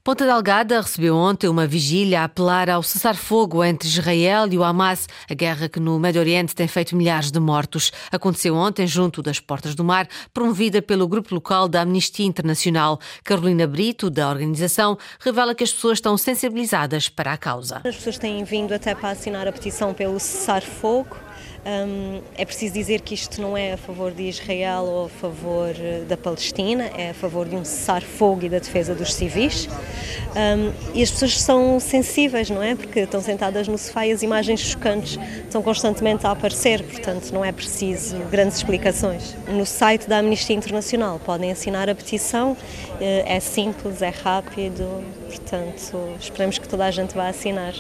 Ponta 0.03 0.25
Delgada 0.25 0.81
recebeu 0.81 1.15
ontem 1.15 1.48
uma 1.48 1.67
vigília 1.67 2.22
a 2.22 2.24
apelar 2.24 2.72
ao 2.72 2.81
cessar-fogo 2.81 3.63
entre 3.63 3.88
Israel 3.88 4.51
e 4.51 4.58
o 4.58 4.63
Hamas, 4.63 5.08
a 5.29 5.34
guerra 5.36 5.70
que 5.70 5.79
no 5.79 6.00
Médio 6.00 6.20
Oriente 6.20 6.55
tem 6.55 6.67
feito 6.67 6.96
milhares 6.96 7.29
de 7.29 7.39
mortos. 7.39 7.91
Aconteceu 8.12 8.55
ontem 8.55 8.88
junto 8.88 9.22
das 9.22 9.39
Portas 9.39 9.75
do 9.75 9.84
Mar, 9.84 10.08
promovida 10.34 10.81
pelo 10.81 11.08
grupo 11.08 11.36
local 11.36 11.67
da 11.67 11.81
Amnistia 11.81 12.25
Internacional. 12.25 13.00
Carolina 13.24 13.67
Brito, 13.67 14.10
da 14.10 14.27
organização, 14.27 14.98
revela 15.20 15.53
que 15.53 15.63
as 15.63 15.72
pessoas 15.72 16.00
estão 16.00 16.17
sensibilizadas 16.17 17.08
para 17.08 17.34
a 17.34 17.38
causa. 17.38 17.81
As 17.86 17.96
pessoas 17.96 18.17
têm 18.17 18.43
vindo 18.43 18.74
até 18.74 18.96
para 18.96 19.12
assinar 19.12 19.48
a 19.48 19.51
petição 19.51 19.93
pelo 19.93 20.20
cessar-fogo 20.20 21.15
um, 21.63 22.22
é 22.36 22.44
preciso 22.44 22.74
dizer 22.74 23.01
que 23.01 23.13
isto 23.13 23.39
não 23.39 23.56
é 23.56 23.74
a 23.74 23.77
favor 23.77 24.12
de 24.12 24.24
Israel 24.24 24.84
ou 24.84 25.06
a 25.06 25.10
favor 25.10 25.70
eh, 25.77 26.03
da 26.08 26.18
Palestina, 26.18 26.89
é 26.98 27.12
a 27.12 27.13
favor 27.13 27.48
de 27.48 27.56
um 27.56 27.63
cessar-fogo 27.63 28.46
e 28.46 28.50
da 28.50 28.58
defesa 28.58 28.96
dos 28.96 29.13
civis. 29.13 29.70
Um, 30.36 30.72
e 30.96 31.03
as 31.03 31.12
pessoas 31.12 31.39
são 31.39 31.80
sensíveis, 31.80 32.50
não 32.50 32.63
é? 32.63 32.74
Porque 32.74 33.01
estão 33.01 33.22
sentadas 33.22 33.68
no 33.68 33.77
sofá 33.77 34.08
e 34.08 34.12
as 34.12 34.24
imagens 34.24 34.60
chocantes 34.62 35.20
estão 35.44 35.62
constantemente 35.62 36.25
a 36.25 36.32
aparecer, 36.32 36.82
portanto 36.84 37.32
não 37.32 37.46
é 37.46 37.51
preciso 37.51 38.18
grandes 38.32 38.58
explicações. 38.58 39.36
No 39.48 39.65
site 39.65 40.10
da 40.10 40.18
Amnistia 40.18 40.56
Internacional 40.56 41.20
podem 41.20 41.51
assinar 41.51 41.88
a 41.89 41.94
petição, 41.94 42.58
eh, 43.00 43.36
é 43.36 43.39
simples, 43.39 44.01
é 44.01 44.10
rápido, 44.10 45.03
portanto 45.27 46.15
esperamos 46.20 46.58
que 46.58 46.68
toda 46.68 46.86
a 46.86 46.91
gente 46.91 47.13
vá 47.13 47.27
assinar. 47.27 47.74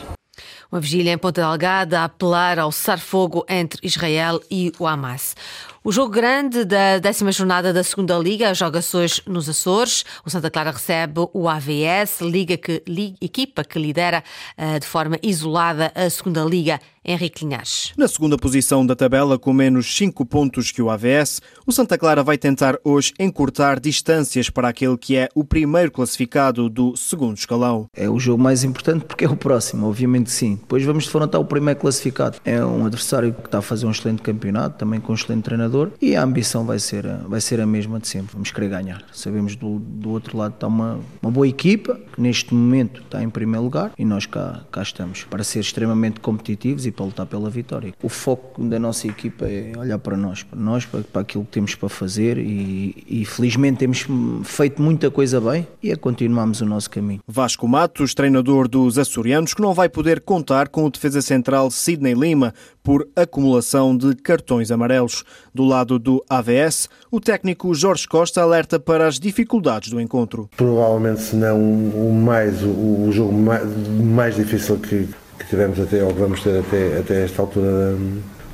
Uma 0.71 0.79
vigília 0.79 1.11
em 1.11 1.17
Ponta 1.17 1.41
Delgada 1.41 1.99
a 1.99 2.03
apelar 2.05 2.57
ao 2.57 2.71
cessar-fogo 2.71 3.45
entre 3.49 3.85
Israel 3.85 4.39
e 4.49 4.71
o 4.79 4.87
Hamas. 4.87 5.35
O 5.83 5.91
jogo 5.91 6.11
grande 6.11 6.63
da 6.63 6.99
décima 6.99 7.31
jornada 7.31 7.73
da 7.73 7.83
segunda 7.83 8.15
Liga 8.15 8.53
joga-se 8.53 8.95
hoje 8.95 9.21
nos 9.25 9.49
Açores. 9.49 10.05
O 10.23 10.29
Santa 10.29 10.51
Clara 10.51 10.69
recebe 10.69 11.27
o 11.33 11.49
AVS, 11.49 12.21
liga 12.21 12.55
que, 12.55 12.83
liga, 12.87 13.17
equipa 13.19 13.63
que 13.63 13.79
lidera 13.79 14.23
uh, 14.59 14.79
de 14.79 14.85
forma 14.85 15.17
isolada 15.23 15.91
a 15.95 16.07
segunda 16.07 16.43
Liga. 16.43 16.79
Henrique 17.03 17.43
Linhares. 17.43 17.93
Na 17.97 18.07
segunda 18.07 18.37
posição 18.37 18.85
da 18.85 18.95
tabela, 18.95 19.39
com 19.39 19.51
menos 19.51 19.95
5 19.95 20.23
pontos 20.23 20.71
que 20.71 20.83
o 20.83 20.89
AVS, 20.91 21.41
o 21.65 21.71
Santa 21.71 21.97
Clara 21.97 22.21
vai 22.21 22.37
tentar 22.37 22.77
hoje 22.83 23.11
encurtar 23.19 23.79
distâncias 23.79 24.51
para 24.51 24.69
aquele 24.69 24.95
que 24.95 25.15
é 25.15 25.27
o 25.33 25.43
primeiro 25.43 25.91
classificado 25.91 26.69
do 26.69 26.95
segundo 26.95 27.35
escalão. 27.35 27.87
É 27.95 28.07
o 28.07 28.19
jogo 28.19 28.43
mais 28.43 28.63
importante 28.63 29.05
porque 29.05 29.25
é 29.25 29.27
o 29.27 29.35
próximo, 29.35 29.87
obviamente 29.87 30.29
sim. 30.29 30.57
Depois 30.57 30.85
vamos 30.85 31.05
defrontar 31.05 31.41
o 31.41 31.45
primeiro 31.45 31.79
classificado. 31.79 32.37
É 32.45 32.63
um 32.63 32.85
adversário 32.85 33.33
que 33.33 33.47
está 33.47 33.57
a 33.57 33.63
fazer 33.63 33.87
um 33.87 33.91
excelente 33.91 34.21
campeonato, 34.21 34.77
também 34.77 34.99
com 34.99 35.11
um 35.11 35.15
excelente 35.15 35.41
treinador 35.41 35.70
treinador 35.71 35.91
e 36.01 36.15
a 36.15 36.23
ambição 36.23 36.65
vai 36.65 36.79
ser, 36.79 37.05
vai 37.27 37.39
ser 37.39 37.61
a 37.61 37.65
mesma 37.65 37.99
de 37.99 38.07
sempre. 38.07 38.33
Vamos 38.33 38.51
querer 38.51 38.69
ganhar. 38.69 39.03
Sabemos 39.13 39.55
do, 39.55 39.79
do 39.79 40.09
outro 40.09 40.37
lado 40.37 40.53
está 40.53 40.67
uma, 40.67 40.99
uma 41.21 41.31
boa 41.31 41.47
equipa 41.47 41.99
que 42.13 42.21
neste 42.21 42.53
momento 42.53 43.01
está 43.01 43.23
em 43.23 43.29
primeiro 43.29 43.63
lugar 43.63 43.91
e 43.97 44.03
nós 44.03 44.25
cá, 44.25 44.63
cá 44.71 44.81
estamos 44.81 45.23
para 45.23 45.43
ser 45.43 45.59
extremamente 45.59 46.19
competitivos 46.19 46.85
e 46.85 46.91
para 46.91 47.05
lutar 47.05 47.25
pela 47.25 47.49
vitória. 47.49 47.93
O 48.03 48.09
foco 48.09 48.63
da 48.63 48.77
nossa 48.77 49.07
equipa 49.07 49.45
é 49.45 49.71
olhar 49.77 49.97
para 49.97 50.17
nós, 50.17 50.43
para 50.43 50.59
nós, 50.59 50.85
para, 50.85 51.01
para 51.01 51.21
aquilo 51.21 51.45
que 51.45 51.51
temos 51.51 51.75
para 51.75 51.89
fazer 51.89 52.37
e, 52.37 53.03
e 53.07 53.25
felizmente 53.25 53.79
temos 53.79 54.05
feito 54.43 54.81
muita 54.81 55.09
coisa 55.09 55.39
bem 55.39 55.67
e 55.81 55.91
é 55.91 55.95
continuarmos 55.95 56.61
o 56.61 56.65
nosso 56.65 56.89
caminho. 56.89 57.21
Vasco 57.27 57.67
Matos, 57.67 58.13
treinador 58.13 58.67
dos 58.67 58.97
açorianos, 58.97 59.53
que 59.53 59.61
não 59.61 59.73
vai 59.73 59.87
poder 59.87 60.21
contar 60.21 60.67
com 60.67 60.85
o 60.85 60.89
defesa 60.89 61.21
central 61.21 61.71
Sidney 61.71 62.13
Lima 62.13 62.53
por 62.83 63.07
acumulação 63.15 63.95
de 63.95 64.15
cartões 64.15 64.71
amarelos. 64.71 65.23
Do 65.53 65.63
lado 65.63 65.99
do 65.99 66.23
AVS, 66.29 66.89
o 67.11 67.19
técnico 67.19 67.73
Jorge 67.73 68.07
Costa 68.07 68.41
alerta 68.41 68.79
para 68.79 69.07
as 69.07 69.19
dificuldades 69.19 69.89
do 69.89 69.99
encontro. 69.99 70.49
Provavelmente, 70.55 71.21
se 71.21 71.35
não 71.35 71.59
o, 71.59 72.13
mais, 72.13 72.61
o, 72.63 73.09
jogo 73.11 73.33
mais, 73.33 73.63
mais 73.99 74.35
difícil 74.35 74.77
que, 74.77 75.07
que, 75.39 75.45
tivemos 75.47 75.79
até, 75.79 76.03
ou 76.03 76.13
vamos 76.13 76.41
ter 76.41 76.59
até, 76.59 76.99
até 76.99 77.25
esta 77.25 77.41
altura 77.41 77.95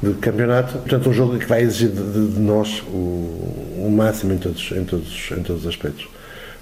do 0.02 0.14
campeonato. 0.16 0.78
Portanto, 0.80 1.10
um 1.10 1.14
jogo 1.14 1.38
que 1.38 1.46
vai 1.46 1.62
exigir 1.62 1.90
de, 1.90 2.34
de 2.34 2.40
nós 2.40 2.82
o, 2.88 3.86
o, 3.86 3.94
máximo 3.96 4.34
em 4.34 4.38
todos, 4.38 4.72
em, 4.72 4.84
todos, 4.84 5.32
em 5.32 5.44
todos 5.44 5.62
os 5.64 5.68
aspectos. 5.68 6.08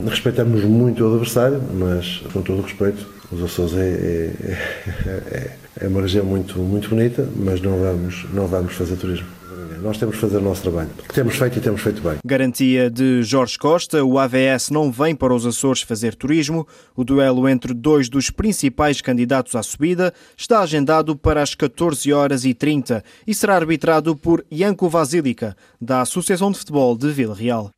Respeitamos 0.04 0.64
muito 0.64 1.04
o 1.04 1.14
adversário, 1.14 1.62
mas 1.74 2.22
com 2.34 2.42
todo 2.42 2.60
o 2.60 2.62
respeito, 2.62 3.08
os 3.32 3.42
Açores 3.42 3.74
é, 3.76 3.80
é, 3.80 4.58
é, 5.08 5.12
é 5.38 5.65
uma 5.84 6.02
região 6.02 6.26
muito, 6.26 6.58
muito 6.60 6.90
bonita, 6.90 7.28
mas 7.36 7.62
não 7.62 7.80
vamos, 7.80 8.26
não 8.34 8.48
vamos 8.48 8.74
fazer 8.74 8.96
turismo. 8.96 9.28
Nós 9.82 9.98
temos 9.98 10.16
que 10.16 10.22
fazer 10.22 10.38
o 10.38 10.42
nosso 10.42 10.64
trabalho, 10.64 10.90
que 11.08 11.14
temos 11.14 11.36
feito 11.36 11.60
e 11.60 11.62
temos 11.62 11.82
feito 11.82 12.02
bem. 12.02 12.18
Garantia 12.26 12.90
de 12.90 13.22
Jorge 13.22 13.58
Costa, 13.58 14.04
o 14.04 14.18
AVS 14.18 14.72
não 14.72 14.92
vem 14.92 15.14
para 15.14 15.34
os 15.34 15.46
Açores 15.46 15.84
fazer 15.84 16.16
turismo. 16.16 16.68
O 16.96 17.04
duelo 17.04 17.48
entre 17.48 17.74
dois 17.74 18.10
dos 18.10 18.32
principais 18.32 19.00
candidatos 19.02 19.54
à 19.54 19.62
subida 19.62 20.12
está 20.36 20.62
agendado 20.62 21.16
para 21.16 21.42
as 21.42 21.54
14 21.54 22.12
horas 22.12 22.46
e 22.46 22.54
30 22.54 23.04
e 23.28 23.34
será 23.36 23.56
arbitrado 23.56 24.16
por 24.16 24.44
Janko 24.52 24.90
Vasilica, 24.90 25.56
da 25.80 26.02
Associação 26.02 26.52
de 26.52 26.58
Futebol 26.58 26.98
de 26.98 27.12
Vila 27.12 27.36
Real. 27.36 27.75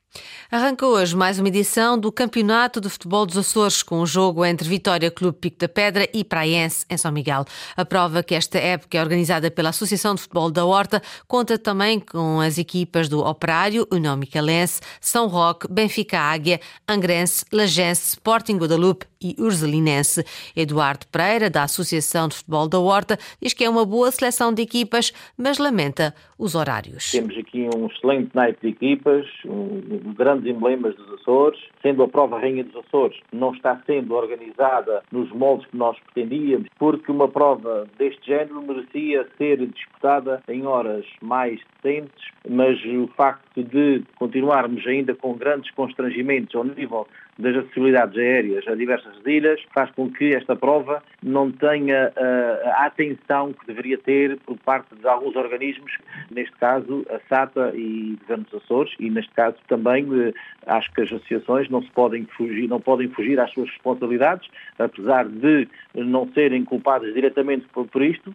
Arranca 0.50 0.88
hoje 0.88 1.16
mais 1.16 1.40
uma 1.40 1.50
edição 1.50 2.00
do 2.00 2.12
Campeonato 2.12 2.80
de 2.80 2.90
Futebol 2.90 3.26
dos 3.26 3.38
Açores, 3.38 3.84
com 3.84 4.00
um 4.00 4.06
jogo 4.06 4.46
entre 4.46 4.68
Vitória 4.68 5.12
Clube 5.12 5.38
Pico 5.38 5.58
da 5.60 5.68
Pedra 5.68 6.08
e 6.14 6.24
Praiense, 6.24 6.86
em 6.90 6.96
São 6.96 7.12
Miguel. 7.12 7.44
A 7.76 7.84
prova 7.84 8.24
que 8.24 8.34
esta 8.34 8.58
época 8.58 8.98
é 8.98 9.02
organizada 9.02 9.52
pela 9.52 9.70
Associação 9.70 10.16
de 10.16 10.22
Futebol 10.22 10.50
da 10.50 10.66
Horta 10.66 11.02
conta 11.28 11.58
também 11.58 12.00
com 12.00 12.40
as 12.40 12.58
equipas 12.58 13.10
do 13.10 13.20
Operário, 13.20 13.86
União 13.92 14.16
Micalense, 14.16 14.80
São 15.02 15.28
Roque, 15.28 15.68
Benfica 15.70 16.18
Águia, 16.18 16.62
Angrense, 16.88 17.44
Lagense, 17.52 18.14
Sporting 18.14 18.58
Guadalupe 18.58 19.06
e 19.22 19.36
Urzelinense. 19.40 20.24
Eduardo 20.56 21.08
Pereira, 21.08 21.50
da 21.50 21.64
Associação 21.64 22.28
de 22.28 22.36
Futebol 22.36 22.68
da 22.68 22.80
Horta, 22.80 23.18
diz 23.42 23.54
que 23.54 23.64
é 23.64 23.70
uma 23.70 23.86
boa 23.86 24.12
seleção 24.12 24.54
de 24.54 24.62
equipas, 24.62 25.12
mas 25.38 25.58
lamenta 25.58 26.14
os 26.38 26.56
horários. 26.56 27.12
Temos 27.12 27.38
aqui 27.38 27.68
um 27.76 27.88
excelente 27.88 28.30
naipe 28.34 28.62
de 28.62 28.68
equipas, 28.70 29.26
um, 29.46 29.97
grandes 30.16 30.54
emblemas 30.54 30.96
dos 30.96 31.22
Açores, 31.22 31.60
sendo 31.88 32.03
a 32.03 32.08
prova 32.08 32.38
Rainha 32.38 32.65
dos 32.65 32.75
Açores 32.75 33.17
não 33.32 33.53
está 33.53 33.82
sendo 33.86 34.13
organizada 34.13 35.03
nos 35.10 35.32
moldes 35.32 35.65
que 35.67 35.77
nós 35.77 35.98
pretendíamos, 36.00 36.67
porque 36.77 37.10
uma 37.10 37.29
prova 37.29 37.88
deste 37.98 38.27
género 38.27 38.62
merecia 38.62 39.25
ser 39.38 39.65
disputada 39.67 40.44
em 40.50 40.65
horas 40.65 41.06
mais 41.22 41.62
decentes, 41.82 42.32
mas 42.48 42.77
o 42.84 43.08
facto 43.15 43.63
de 43.63 44.03
continuarmos 44.17 44.86
ainda 44.86 45.15
com 45.15 45.34
grandes 45.34 45.72
constrangimentos 45.72 46.53
ao 46.56 46.65
nível 46.65 47.08
das 47.39 47.56
acessibilidades 47.56 48.17
aéreas 48.17 48.67
a 48.67 48.75
diversas 48.75 49.13
ilhas 49.25 49.62
faz 49.74 49.91
com 49.91 50.10
que 50.12 50.36
esta 50.36 50.56
prova 50.56 51.03
não 51.22 51.51
tenha 51.51 52.12
uh, 52.15 52.70
a 52.70 52.86
atenção 52.86 53.53
que 53.53 53.65
deveria 53.67 53.98
ter 53.98 54.38
por 54.39 54.58
parte 54.58 54.96
de 54.96 55.08
alguns 55.08 55.36
organismos, 55.36 55.91
neste 56.32 56.56
caso 56.58 57.06
a 57.10 57.20
SATA 57.29 57.72
e 57.75 58.13
o 58.13 58.20
Governo 58.22 58.46
dos 58.46 58.63
Açores, 58.63 58.94
e 59.00 59.10
neste 59.10 59.32
caso 59.34 59.58
também 59.67 60.06
uh, 60.06 60.34
acho 60.65 60.91
que 60.94 61.01
as 61.01 61.12
associações 61.12 61.70
não 61.70 61.76
se 61.81 61.89
podem 61.91 62.25
fugir, 62.38 62.67
não 62.67 62.79
podem 62.79 63.07
fugir 63.10 63.39
às 63.39 63.51
suas 63.51 63.69
responsabilidades, 63.69 64.48
apesar 64.77 65.27
de 65.27 65.67
não 65.93 66.31
serem 66.34 66.63
culpadas 66.63 67.13
diretamente 67.13 67.65
por, 67.74 67.88
por 67.88 68.01
isto. 68.03 68.34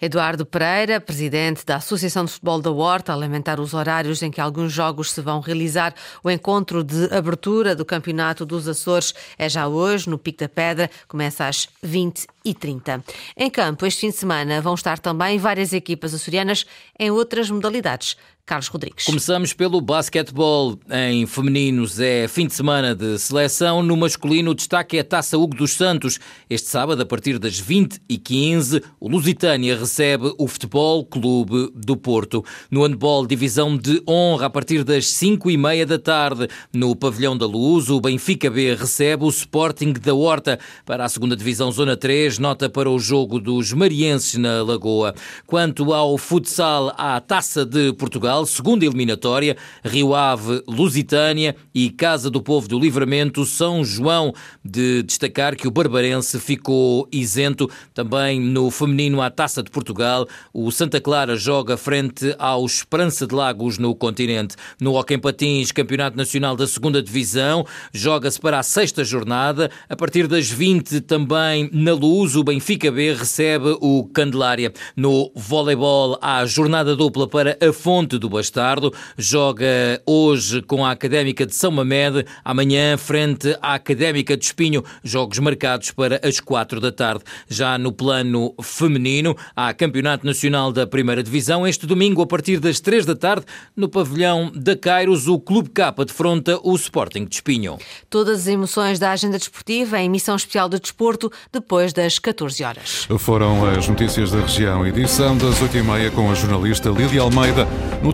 Eduardo 0.00 0.44
Pereira, 0.44 1.00
presidente 1.00 1.64
da 1.64 1.76
Associação 1.76 2.24
de 2.24 2.32
Futebol 2.32 2.60
da 2.60 2.70
Horta, 2.70 3.12
a 3.12 3.16
lamentar 3.16 3.60
os 3.60 3.74
horários 3.74 4.22
em 4.22 4.30
que 4.30 4.40
alguns 4.40 4.72
jogos 4.72 5.12
se 5.12 5.20
vão 5.20 5.40
realizar. 5.40 5.94
O 6.22 6.30
encontro 6.30 6.82
de 6.82 7.12
abertura 7.14 7.74
do 7.74 7.84
Campeonato 7.84 8.44
dos 8.44 8.68
Açores 8.68 9.14
é 9.38 9.48
já 9.48 9.68
hoje, 9.68 10.08
no 10.10 10.18
Pico 10.18 10.40
da 10.40 10.48
Pedra, 10.48 10.90
começa 11.08 11.46
às 11.46 11.68
20 11.82 12.26
e 12.44 12.52
30. 12.52 13.02
Em 13.36 13.50
campo, 13.50 13.86
este 13.86 14.02
fim 14.02 14.08
de 14.08 14.16
semana 14.16 14.60
vão 14.60 14.74
estar 14.74 14.98
também 14.98 15.38
várias 15.38 15.72
equipas 15.72 16.12
açorianas 16.12 16.66
em 16.98 17.10
outras 17.10 17.50
modalidades. 17.50 18.16
Carlos 18.44 18.68
Rodrigues. 18.68 19.06
Começamos 19.06 19.52
pelo 19.52 19.80
basquetebol. 19.80 20.78
Em 20.90 21.24
femininos 21.24 22.00
é 22.00 22.28
fim 22.28 22.46
de 22.46 22.52
semana 22.52 22.94
de 22.94 23.18
seleção. 23.18 23.82
No 23.82 23.96
masculino, 23.96 24.50
o 24.50 24.54
destaque 24.54 24.98
é 24.98 25.00
a 25.00 25.04
Taça 25.04 25.38
Hugo 25.38 25.56
dos 25.56 25.72
Santos. 25.72 26.18
Este 26.50 26.68
sábado, 26.68 27.00
a 27.00 27.06
partir 27.06 27.38
das 27.38 27.62
20h15, 27.62 28.82
o 29.00 29.08
Lusitânia 29.08 29.78
recebe 29.78 30.34
o 30.36 30.46
Futebol 30.46 31.06
Clube 31.06 31.70
do 31.74 31.96
Porto. 31.96 32.44
No 32.70 32.82
handball, 32.82 33.26
divisão 33.26 33.76
de 33.76 34.02
honra, 34.06 34.46
a 34.46 34.50
partir 34.50 34.84
das 34.84 35.06
5h30 35.06 35.84
da 35.86 35.98
tarde. 35.98 36.48
No 36.72 36.94
Pavilhão 36.94 37.38
da 37.38 37.46
Luz, 37.46 37.88
o 37.88 38.00
Benfica 38.00 38.50
B 38.50 38.74
recebe 38.74 39.24
o 39.24 39.28
Sporting 39.28 39.92
da 39.92 40.14
Horta. 40.14 40.58
Para 40.84 41.04
a 41.04 41.08
segunda 41.08 41.36
divisão, 41.36 41.72
Zona 41.72 41.96
3, 41.96 42.24
fez 42.24 42.38
nota 42.38 42.68
para 42.68 42.90
o 42.90 42.98
jogo 42.98 43.38
dos 43.38 43.72
marienses 43.72 44.34
na 44.38 44.62
Lagoa. 44.62 45.14
Quanto 45.46 45.92
ao 45.92 46.16
futsal 46.18 46.92
à 46.96 47.20
Taça 47.20 47.64
de 47.64 47.92
Portugal, 47.92 48.33
segunda 48.46 48.84
eliminatória, 48.84 49.56
Rio 49.84 50.14
Ave, 50.14 50.62
Lusitânia 50.66 51.54
e 51.74 51.90
Casa 51.90 52.30
do 52.30 52.42
Povo 52.42 52.68
do 52.68 52.78
Livramento, 52.78 53.44
São 53.44 53.84
João, 53.84 54.32
de 54.64 55.02
destacar 55.02 55.56
que 55.56 55.68
o 55.68 55.70
Barbarense 55.70 56.40
ficou 56.40 57.08
isento. 57.12 57.70
Também 57.92 58.40
no 58.40 58.70
feminino 58.70 59.20
à 59.20 59.30
Taça 59.30 59.62
de 59.62 59.70
Portugal, 59.70 60.26
o 60.52 60.70
Santa 60.70 61.00
Clara 61.00 61.36
joga 61.36 61.76
frente 61.76 62.34
ao 62.38 62.64
Esperança 62.64 63.26
de 63.26 63.34
Lagos 63.34 63.78
no 63.78 63.94
continente. 63.94 64.56
No 64.80 64.94
Hockey 64.94 65.18
Patins, 65.18 65.72
Campeonato 65.72 66.16
Nacional 66.16 66.56
da 66.56 66.66
Segunda 66.66 67.02
Divisão, 67.02 67.66
joga-se 67.92 68.40
para 68.40 68.58
a 68.58 68.62
sexta 68.62 69.04
jornada. 69.04 69.70
A 69.88 69.96
partir 69.96 70.26
das 70.26 70.50
20 70.50 71.00
também 71.02 71.68
na 71.72 71.92
Luz, 71.92 72.36
o 72.36 72.44
Benfica 72.44 72.90
B 72.90 73.12
recebe 73.12 73.76
o 73.80 74.04
Candelária. 74.12 74.72
No 74.96 75.30
voleibol, 75.34 76.18
há 76.20 76.44
jornada 76.46 76.96
dupla 76.96 77.28
para 77.28 77.58
a 77.60 77.72
Fonte 77.72 78.18
do 78.18 78.23
Bastardo. 78.28 78.92
Joga 79.16 79.66
hoje 80.06 80.62
com 80.62 80.84
a 80.84 80.90
Académica 80.90 81.46
de 81.46 81.54
São 81.54 81.70
Mamed, 81.70 82.24
amanhã 82.44 82.96
frente 82.96 83.56
à 83.60 83.74
Académica 83.74 84.36
de 84.36 84.44
Espinho. 84.44 84.84
Jogos 85.02 85.38
marcados 85.38 85.90
para 85.90 86.20
as 86.22 86.40
quatro 86.40 86.80
da 86.80 86.92
tarde. 86.92 87.24
Já 87.48 87.76
no 87.78 87.92
plano 87.92 88.54
feminino, 88.62 89.36
há 89.54 89.72
Campeonato 89.74 90.26
Nacional 90.26 90.72
da 90.72 90.86
Primeira 90.86 91.22
Divisão. 91.22 91.66
Este 91.66 91.86
domingo, 91.86 92.22
a 92.22 92.26
partir 92.26 92.60
das 92.60 92.80
três 92.80 93.06
da 93.06 93.14
tarde, 93.14 93.46
no 93.76 93.88
pavilhão 93.88 94.50
da 94.54 94.76
Cairos, 94.76 95.28
o 95.28 95.38
Clube 95.38 95.70
K 95.70 95.92
defronta 96.04 96.58
o 96.62 96.74
Sporting 96.74 97.24
de 97.24 97.36
Espinho. 97.36 97.78
Todas 98.08 98.40
as 98.40 98.46
emoções 98.46 98.98
da 98.98 99.12
agenda 99.12 99.38
desportiva 99.38 99.98
em 99.98 100.06
emissão 100.06 100.36
especial 100.36 100.68
de 100.68 100.78
desporto, 100.78 101.30
depois 101.52 101.92
das 101.92 102.18
14 102.18 102.64
horas. 102.64 103.06
Foram 103.18 103.64
as 103.66 103.88
notícias 103.88 104.30
da 104.30 104.40
região, 104.40 104.86
edição 104.86 105.36
das 105.36 105.60
8h30 105.60 106.10
com 106.12 106.30
a 106.30 106.34
jornalista 106.34 106.88
Lídia 106.90 107.22
Almeida. 107.22 107.66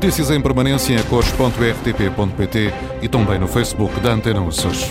Notícias 0.03 0.31
em 0.31 0.41
permanência 0.41 0.95
em 0.95 1.03
cores.rtp.pt 1.03 2.73
e 3.03 3.09
também 3.09 3.39
no 3.39 3.47
Facebook 3.47 4.01
da 4.01 4.15
Antena 4.15 4.41
Açores. 4.49 4.91